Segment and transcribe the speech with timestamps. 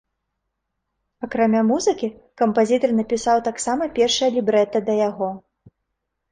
[1.27, 2.09] Акрамя музыкі,
[2.43, 5.33] кампазітар напісаў таксама першае лібрэта да яго.